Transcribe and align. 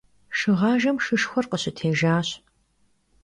Şşığajjem 0.37 0.97
şşışşxuer 1.03 1.45
khışıtêjjaş. 1.49 2.27